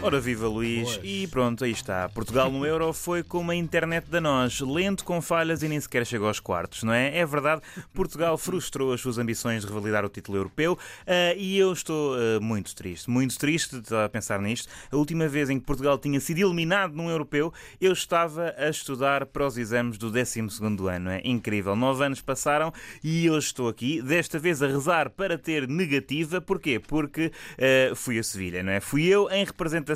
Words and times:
Ora 0.00 0.20
viva 0.20 0.46
Luís, 0.46 1.00
e 1.02 1.26
pronto, 1.26 1.64
aí 1.64 1.72
está. 1.72 2.08
Portugal 2.08 2.52
no 2.52 2.64
Euro 2.64 2.92
foi 2.92 3.24
como 3.24 3.50
a 3.50 3.54
internet 3.54 4.08
da 4.08 4.20
nós, 4.20 4.60
lento, 4.60 5.04
com 5.04 5.20
falhas 5.20 5.60
e 5.64 5.68
nem 5.68 5.80
sequer 5.80 6.06
chegou 6.06 6.28
aos 6.28 6.38
quartos, 6.38 6.84
não 6.84 6.92
é? 6.92 7.18
É 7.18 7.26
verdade, 7.26 7.62
Portugal 7.92 8.38
frustrou 8.38 8.92
as 8.92 9.00
suas 9.00 9.18
ambições 9.18 9.62
de 9.62 9.66
revalidar 9.66 10.04
o 10.04 10.08
título 10.08 10.38
europeu 10.38 10.74
uh, 10.74 11.36
e 11.36 11.58
eu 11.58 11.72
estou 11.72 12.14
uh, 12.14 12.40
muito 12.40 12.76
triste, 12.76 13.10
muito 13.10 13.36
triste 13.36 13.80
de 13.80 13.94
a 13.96 14.08
pensar 14.08 14.40
nisto. 14.40 14.68
A 14.90 14.96
última 14.96 15.26
vez 15.26 15.50
em 15.50 15.58
que 15.58 15.66
Portugal 15.66 15.98
tinha 15.98 16.20
sido 16.20 16.38
eliminado 16.38 16.94
num 16.94 17.10
europeu, 17.10 17.52
eu 17.80 17.92
estava 17.92 18.54
a 18.56 18.70
estudar 18.70 19.26
para 19.26 19.48
os 19.48 19.58
exames 19.58 19.98
do 19.98 20.12
12 20.12 20.40
ano, 20.88 21.10
é 21.10 21.20
incrível. 21.24 21.74
Nove 21.74 22.04
anos 22.04 22.20
passaram 22.20 22.72
e 23.02 23.26
eu 23.26 23.36
estou 23.36 23.68
aqui, 23.68 24.00
desta 24.00 24.38
vez 24.38 24.62
a 24.62 24.68
rezar 24.68 25.10
para 25.10 25.36
ter 25.36 25.66
negativa, 25.66 26.40
porquê? 26.40 26.78
Porque 26.78 27.32
uh, 27.58 27.96
fui 27.96 28.16
a 28.16 28.22
Sevilha, 28.22 28.62
não 28.62 28.70
é? 28.70 28.78
Fui 28.78 29.04
eu 29.04 29.28
em 29.28 29.44
representação 29.44 29.87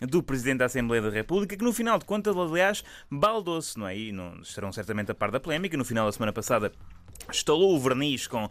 do 0.00 0.22
Presidente 0.22 0.58
da 0.58 0.66
Assembleia 0.66 1.02
da 1.02 1.10
República, 1.10 1.56
que 1.56 1.64
no 1.64 1.72
final 1.72 1.98
de 1.98 2.04
contas, 2.04 2.36
aliás, 2.36 2.84
baldou-se, 3.10 3.78
não 3.78 3.86
é? 3.86 3.96
E 3.96 4.12
não 4.12 4.40
estarão 4.40 4.72
certamente 4.72 5.10
a 5.10 5.14
par 5.14 5.30
da 5.30 5.40
polémica. 5.40 5.76
No 5.76 5.84
final 5.84 6.06
da 6.06 6.12
semana 6.12 6.32
passada 6.32 6.72
Estalou 7.30 7.74
o 7.74 7.80
verniz 7.80 8.26
com 8.26 8.44
uh, 8.44 8.48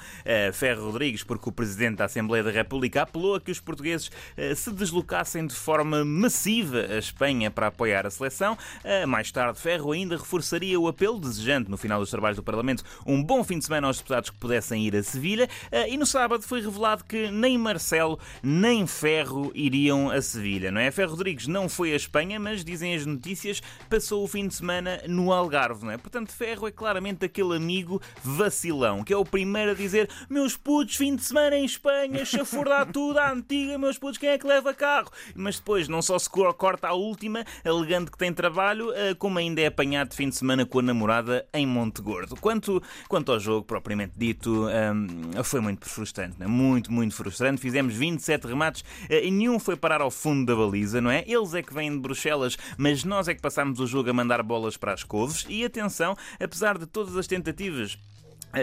Ferro 0.54 0.88
Rodrigues 0.88 1.24
porque 1.24 1.48
o 1.48 1.52
Presidente 1.52 1.98
da 1.98 2.06
Assembleia 2.06 2.44
da 2.44 2.52
República 2.52 3.04
apelou 3.04 3.36
a 3.36 3.42
que 3.42 3.52
os 3.52 3.60
portugueses 3.60 4.08
uh, 4.08 4.56
se 4.56 4.72
deslocassem 4.72 5.48
de 5.48 5.56
forma 5.56 6.04
massiva 6.04 6.80
a 6.80 6.98
Espanha 6.98 7.50
para 7.50 7.68
apoiar 7.68 8.06
a 8.06 8.10
seleção. 8.10 8.58
Uh, 8.84 9.08
mais 9.08 9.32
tarde, 9.32 9.60
Ferro 9.60 9.92
ainda 9.92 10.18
reforçaria 10.18 10.80
o 10.80 10.88
apelo, 10.88 11.20
desejando, 11.20 11.70
no 11.70 11.78
final 11.78 12.00
dos 12.00 12.10
trabalhos 12.10 12.36
do 12.36 12.44
Parlamento, 12.44 12.84
um 13.06 13.24
bom 13.24 13.44
fim 13.44 13.60
de 13.60 13.66
semana 13.66 13.88
aos 13.88 13.98
deputados 13.98 14.30
que 14.30 14.38
pudessem 14.38 14.86
ir 14.86 14.96
a 14.96 15.04
Sevilha. 15.04 15.48
e 15.88 15.98
no 15.98 16.06
sábado 16.06 16.44
foi 16.44 16.62
revelado 16.62 17.04
que 17.04 17.32
nem 17.32 17.58
Marcelo 17.58 18.20
nem 18.44 18.86
Ferro 18.86 19.52
iriam 19.56 20.10
a 20.10 20.22
Sevilha. 20.22 20.72
Não 20.72 20.82
é? 20.82 20.92
Ferro 20.92 21.12
Rodrigues 21.12 21.48
não 21.48 21.70
foi 21.70 21.94
a 21.94 21.96
Espanha, 21.96 22.40
mas 22.40 22.64
dizem 22.64 22.94
as 22.94 23.06
notícias, 23.06 23.62
passou 23.90 24.24
o 24.24 24.28
fim 24.28 24.48
de 24.48 24.56
semana 24.56 25.02
no 25.08 25.32
Algarve. 25.32 25.86
Não 25.86 25.92
é? 25.92 25.98
Portanto, 25.98 26.32
Ferro 26.32 26.68
é 26.68 26.72
claramente 26.72 27.24
aquele 27.24 27.56
amigo 27.56 28.02
vacilante 28.24 28.55
vacilão, 28.56 29.04
que 29.04 29.12
é 29.12 29.18
o 29.18 29.26
primeiro 29.26 29.72
a 29.72 29.74
dizer: 29.74 30.10
Meus 30.30 30.56
putos, 30.56 30.96
fim 30.96 31.16
de 31.16 31.24
semana 31.24 31.58
em 31.58 31.66
Espanha, 31.66 32.24
chafurdar 32.24 32.92
tudo 32.92 33.20
à 33.20 33.32
antiga, 33.32 33.78
meus 33.78 33.98
putos, 33.98 34.18
quem 34.18 34.30
é 34.30 34.38
que 34.38 34.48
leva 34.48 34.74
carro? 34.74 35.12
Mas 35.36 35.58
depois 35.58 35.88
não 35.88 36.02
só 36.02 36.18
se 36.18 36.30
corta 36.30 36.88
a 36.88 36.94
última, 36.94 37.44
alegando 37.64 38.12
que 38.12 38.18
tem 38.18 38.32
trabalho, 38.34 38.94
eh, 38.94 39.14
como 39.16 39.38
ainda 39.38 39.62
é 39.62 39.68
apanhado 39.68 40.10
de 40.10 40.16
fim 40.16 40.30
de 40.30 40.36
semana 40.36 40.66
com 40.66 40.80
a 40.80 40.82
namorada 40.82 41.46
em 41.54 41.68
Monte 41.68 42.02
Gordo. 42.02 42.36
Quanto, 42.40 42.82
quanto 43.10 43.32
ao 43.32 43.40
jogo, 43.40 43.66
propriamente 43.66 44.14
dito, 44.16 44.68
um, 44.68 45.44
foi 45.44 45.60
muito 45.60 45.88
frustrante, 45.88 46.40
né? 46.40 46.48
muito, 46.48 46.92
muito 46.92 47.14
frustrante. 47.14 47.62
Fizemos 47.62 47.94
27 47.94 48.48
remates 48.48 48.84
eh, 49.10 49.26
e 49.26 49.32
nenhum 49.32 49.60
foi 49.60 49.76
parar 49.76 50.02
ao 50.02 50.12
fundo 50.12 50.46
da 50.46 50.56
baliza, 50.56 51.02
não 51.02 51.12
é? 51.12 51.24
Eles 51.28 51.54
é 51.54 51.62
que 51.62 51.74
vêm 51.74 51.92
de 51.92 52.00
Bruxelas, 52.00 52.58
mas 52.78 53.04
nós 53.04 53.28
é 53.28 53.34
que 53.34 53.42
passámos 53.42 53.80
o 53.80 53.88
jogo 53.88 54.10
a 54.10 54.14
mandar 54.14 54.42
bolas 54.42 54.78
para 54.78 54.94
as 54.94 55.04
couves. 55.04 55.46
E 55.50 55.66
atenção, 55.66 56.16
apesar 56.40 56.78
de 56.78 56.86
todas 56.86 57.18
as 57.18 57.28
tentativas 57.28 57.98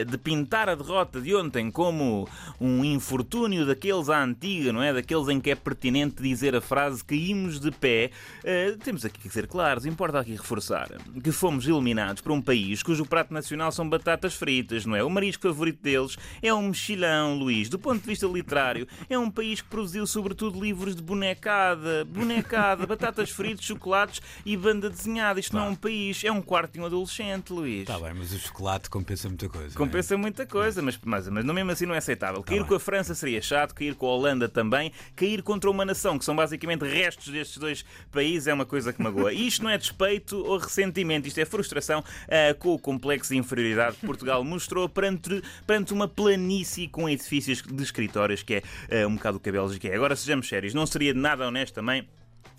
de 0.06 0.16
pintar 0.16 0.68
a 0.68 0.74
derrota 0.74 1.20
de 1.20 1.34
ontem 1.34 1.70
como 1.70 2.26
um 2.60 2.84
infortúnio 2.84 3.66
daqueles 3.66 4.08
à 4.08 4.22
antiga, 4.22 4.72
não 4.72 4.82
é? 4.82 4.92
Daqueles 4.92 5.28
em 5.28 5.40
que 5.40 5.50
é 5.50 5.54
pertinente 5.54 6.22
dizer 6.22 6.56
a 6.56 6.60
frase 6.60 7.04
caímos 7.04 7.60
de 7.60 7.70
pé, 7.70 8.10
uh, 8.38 8.78
temos 8.78 9.04
aqui 9.04 9.20
que 9.20 9.28
ser 9.28 9.46
claros, 9.46 9.84
importa 9.84 10.20
aqui 10.20 10.32
reforçar 10.32 10.88
que 11.22 11.30
fomos 11.30 11.66
eliminados 11.66 12.22
por 12.22 12.32
um 12.32 12.40
país 12.40 12.82
cujo 12.82 13.04
prato 13.04 13.32
nacional 13.34 13.70
são 13.70 13.88
batatas 13.88 14.34
fritas, 14.34 14.86
não 14.86 14.96
é? 14.96 15.04
O 15.04 15.10
marisco 15.10 15.46
favorito 15.46 15.82
deles 15.82 16.16
é 16.40 16.52
um 16.52 16.68
mexilhão, 16.68 17.36
Luís. 17.36 17.68
Do 17.68 17.78
ponto 17.78 18.00
de 18.00 18.06
vista 18.06 18.26
literário, 18.26 18.86
é 19.08 19.18
um 19.18 19.30
país 19.30 19.60
que 19.60 19.68
produziu 19.68 20.06
sobretudo 20.06 20.60
livros 20.60 20.96
de 20.96 21.02
bonecada, 21.02 22.04
bonecada, 22.06 22.86
batatas 22.86 23.30
fritas, 23.30 23.64
chocolates 23.64 24.20
e 24.44 24.56
banda 24.56 24.88
desenhada. 24.88 25.38
Isto 25.38 25.56
não 25.56 25.66
é 25.66 25.68
um 25.68 25.74
país, 25.74 26.24
é 26.24 26.32
um 26.32 26.42
quarto 26.42 26.72
de 26.72 26.80
um 26.80 26.86
adolescente, 26.86 27.52
Luís. 27.52 27.82
Está 27.82 27.98
bem, 27.98 28.14
mas 28.14 28.32
o 28.32 28.38
chocolate 28.38 28.88
compensa 28.88 29.28
muita 29.28 29.48
coisa 29.48 29.74
compensa 29.86 30.16
muita 30.16 30.46
coisa, 30.46 30.80
mas, 30.80 30.98
mas, 31.04 31.28
mas 31.28 31.44
não 31.44 31.52
mesmo 31.52 31.70
assim 31.70 31.86
não 31.86 31.94
é 31.94 31.98
aceitável. 31.98 32.42
Cair 32.42 32.62
tá 32.62 32.68
com 32.68 32.74
a 32.74 32.80
França 32.80 33.14
seria 33.14 33.42
chato, 33.42 33.74
cair 33.74 33.94
com 33.94 34.06
a 34.06 34.10
Holanda 34.10 34.48
também, 34.48 34.92
cair 35.16 35.42
contra 35.42 35.70
uma 35.70 35.84
nação 35.84 36.18
que 36.18 36.24
são 36.24 36.36
basicamente 36.36 36.84
restos 36.84 37.28
destes 37.28 37.58
dois 37.58 37.84
países 38.10 38.46
é 38.46 38.54
uma 38.54 38.66
coisa 38.66 38.92
que 38.92 39.02
magoa. 39.02 39.32
E 39.32 39.46
isto 39.46 39.62
não 39.62 39.70
é 39.70 39.78
despeito 39.78 40.36
ou 40.36 40.58
ressentimento, 40.58 41.26
isto 41.26 41.38
é 41.38 41.44
frustração 41.44 42.00
uh, 42.00 42.54
com 42.58 42.74
o 42.74 42.78
complexo 42.78 43.32
de 43.32 43.38
inferioridade 43.38 43.96
que 43.96 44.06
Portugal 44.06 44.44
mostrou 44.44 44.88
perante, 44.88 45.42
perante 45.66 45.92
uma 45.92 46.06
planície 46.06 46.88
com 46.88 47.08
edifícios 47.08 47.62
de 47.62 47.82
escritórios 47.82 48.42
que 48.42 48.62
é 48.90 49.04
uh, 49.04 49.08
um 49.08 49.16
bocado 49.16 49.38
o 49.38 49.40
cabelo 49.40 49.70
que 49.78 49.88
é. 49.88 49.94
Agora 49.94 50.14
sejamos 50.14 50.48
sérios, 50.48 50.74
não 50.74 50.86
seria 50.86 51.14
nada 51.14 51.46
honesto 51.46 51.74
também 51.74 52.06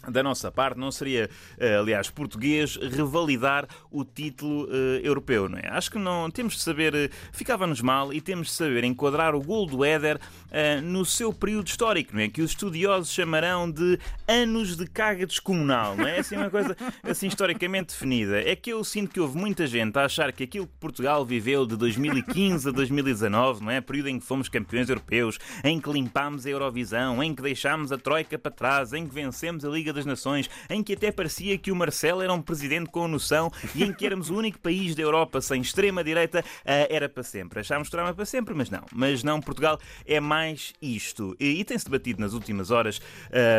da 0.09 0.23
nossa 0.23 0.51
parte, 0.51 0.79
não 0.79 0.91
seria, 0.91 1.29
eh, 1.57 1.75
aliás, 1.77 2.09
português 2.09 2.75
revalidar 2.75 3.67
o 3.91 4.03
título 4.03 4.65
uh, 4.65 4.99
europeu, 5.03 5.47
não 5.47 5.57
é? 5.57 5.67
Acho 5.69 5.91
que 5.91 5.97
não 5.97 6.29
temos 6.29 6.55
de 6.55 6.61
saber, 6.61 6.93
uh, 6.93 7.09
ficava-nos 7.31 7.81
mal 7.81 8.13
e 8.13 8.19
temos 8.19 8.47
de 8.47 8.53
saber 8.53 8.83
enquadrar 8.83 9.35
o 9.35 9.41
gol 9.41 9.65
do 9.65 9.83
Éder 9.85 10.17
uh, 10.17 10.81
no 10.81 11.05
seu 11.05 11.31
período 11.33 11.67
histórico, 11.67 12.15
não 12.15 12.21
é? 12.21 12.29
Que 12.29 12.41
os 12.41 12.51
estudiosos 12.51 13.13
chamarão 13.13 13.69
de 13.69 13.99
anos 14.27 14.75
de 14.75 14.85
caga 14.87 15.25
descomunal, 15.25 15.95
não 15.95 16.07
é? 16.07 16.19
Assim 16.19 16.35
uma 16.35 16.49
coisa 16.49 16.75
assim 17.03 17.27
historicamente 17.27 17.93
definida. 17.93 18.41
É 18.41 18.55
que 18.55 18.71
eu 18.71 18.83
sinto 18.83 19.11
que 19.11 19.19
houve 19.19 19.37
muita 19.37 19.67
gente 19.67 19.97
a 19.97 20.05
achar 20.05 20.31
que 20.31 20.43
aquilo 20.43 20.67
que 20.67 20.73
Portugal 20.79 21.25
viveu 21.25 21.65
de 21.65 21.77
2015 21.77 22.69
a 22.69 22.71
2019, 22.71 23.63
não 23.63 23.71
é? 23.71 23.79
Período 23.79 24.09
em 24.09 24.19
que 24.19 24.25
fomos 24.25 24.49
campeões 24.49 24.89
europeus, 24.89 25.39
em 25.63 25.79
que 25.79 25.89
limpámos 25.91 26.45
a 26.45 26.49
Eurovisão, 26.49 27.23
em 27.23 27.33
que 27.33 27.41
deixámos 27.41 27.91
a 27.91 27.97
Troika 27.97 28.37
para 28.37 28.51
trás, 28.51 28.93
em 28.93 29.07
que 29.07 29.13
vencemos 29.13 29.63
a 29.63 29.69
Liga 29.69 29.92
das 29.93 30.05
Nações, 30.05 30.49
em 30.69 30.83
que 30.83 30.93
até 30.93 31.11
parecia 31.11 31.57
que 31.57 31.71
o 31.71 31.75
Marcelo 31.75 32.21
era 32.21 32.33
um 32.33 32.41
presidente 32.41 32.89
com 32.89 33.07
noção 33.07 33.51
e 33.75 33.83
em 33.83 33.93
que 33.93 34.05
éramos 34.05 34.29
o 34.29 34.35
único 34.35 34.59
país 34.59 34.95
da 34.95 35.01
Europa 35.01 35.41
sem 35.41 35.61
extrema-direita, 35.61 36.39
uh, 36.39 36.43
era 36.89 37.07
para 37.07 37.23
sempre. 37.23 37.59
Achámos 37.59 37.89
que 37.89 37.95
era 37.95 38.13
para 38.13 38.25
sempre, 38.25 38.53
mas 38.53 38.69
não. 38.69 38.83
Mas 38.91 39.23
não, 39.23 39.39
Portugal 39.39 39.79
é 40.05 40.19
mais 40.19 40.73
isto. 40.81 41.35
E, 41.39 41.59
e 41.59 41.63
tem-se 41.63 41.85
debatido 41.85 42.19
nas 42.19 42.33
últimas 42.33 42.71
horas 42.71 42.99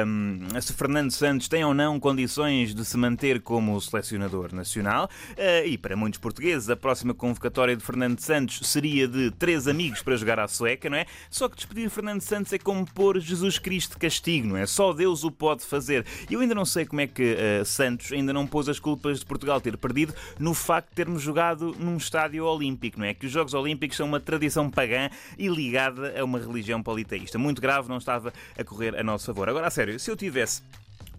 um, 0.07 0.61
se 0.61 0.73
Fernando 0.73 1.11
Santos 1.11 1.49
tem 1.49 1.65
ou 1.65 1.75
não 1.75 2.01
condições 2.01 2.75
de 2.75 2.85
se 2.85 2.97
manter 2.97 3.41
como 3.41 3.81
selecionador 3.81 4.55
nacional. 4.55 5.09
Uh, 5.33 5.67
e 5.67 5.79
para 5.79 5.97
muitos 5.97 6.19
portugueses, 6.19 6.69
a 6.69 6.77
próxima 6.77 7.15
convocatória 7.15 7.77
de 7.77 7.83
Fernando 7.83 8.19
Santos 8.21 8.61
seria 8.69 9.07
de 9.07 9.31
três 9.33 9.69
amigos 9.69 10.03
para 10.03 10.17
jogar 10.17 10.39
à 10.41 10.49
sueca, 10.49 10.91
não 10.91 10.97
é? 10.97 11.07
Só 11.31 11.49
que 11.49 11.57
despedir 11.57 11.89
Fernando 11.91 12.21
Santos 12.21 12.53
é 12.53 12.59
como 12.59 12.85
pôr 12.93 13.21
Jesus 13.21 13.59
Cristo 13.59 13.93
de 13.93 13.99
castigo, 13.99 14.49
não 14.49 14.57
é? 14.57 14.67
Só 14.67 14.93
Deus 14.93 15.25
o 15.25 15.31
pode 15.31 15.65
fazer. 15.65 16.05
Eu 16.31 16.41
ainda 16.41 16.55
não 16.55 16.65
sei 16.65 16.85
como 16.85 17.01
é 17.01 17.07
que 17.07 17.35
uh, 17.35 17.65
Santos 17.65 18.13
ainda 18.13 18.33
não 18.33 18.47
pôs 18.47 18.69
as 18.69 18.79
culpas 18.79 19.21
de 19.21 19.27
Portugal 19.27 19.61
ter 19.61 19.77
perdido 19.77 20.15
no 20.39 20.55
facto 20.55 20.89
de 20.89 20.95
termos 20.95 21.23
jogado 21.23 21.75
num 21.79 21.97
estádio 21.97 22.45
olímpico, 22.45 22.99
não 22.99 23.07
é? 23.07 23.15
Que 23.15 23.27
os 23.27 23.33
Jogos 23.33 23.55
Olímpicos 23.55 23.97
são 23.97 24.07
uma 24.07 24.21
tradição 24.21 24.71
pagã 24.71 25.11
e 25.39 25.49
ligada 25.49 26.19
a 26.19 26.25
uma 26.25 26.39
religião 26.39 26.83
politeísta. 26.83 27.39
Muito 27.39 27.61
grave, 27.61 27.89
não 27.89 27.99
estava 27.99 28.33
a 28.59 28.65
correr 28.65 28.97
a 28.99 29.03
nosso 29.03 29.27
favor. 29.27 29.49
Agora, 29.49 29.67
a 29.67 29.71
sério, 29.71 29.99
se 29.99 30.11
eu 30.11 30.17
tivesse 30.17 30.63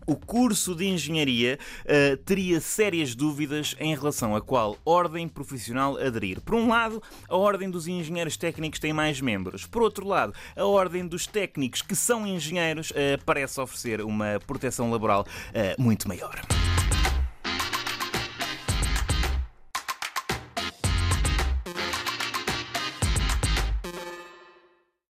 o 0.05 0.15
curso 0.15 0.75
de 0.75 0.85
engenharia 0.85 1.57
uh, 1.81 2.17
teria 2.17 2.59
sérias 2.59 3.15
dúvidas 3.15 3.75
em 3.79 3.95
relação 3.95 4.35
a 4.35 4.41
qual 4.41 4.77
ordem 4.85 5.27
profissional 5.27 5.97
aderir. 5.97 6.41
Por 6.41 6.55
um 6.55 6.67
lado, 6.67 7.01
a 7.27 7.35
ordem 7.35 7.69
dos 7.69 7.87
engenheiros 7.87 8.37
técnicos 8.37 8.79
tem 8.79 8.93
mais 8.93 9.19
membros. 9.21 9.65
Por 9.65 9.81
outro 9.81 10.07
lado, 10.07 10.33
a 10.55 10.65
ordem 10.65 11.07
dos 11.07 11.27
técnicos 11.27 11.81
que 11.81 11.95
são 11.95 12.25
engenheiros 12.25 12.91
uh, 12.91 13.23
parece 13.25 13.59
oferecer 13.59 14.01
uma 14.01 14.39
proteção 14.45 14.91
laboral 14.91 15.21
uh, 15.21 15.81
muito 15.81 16.07
maior. 16.07 16.41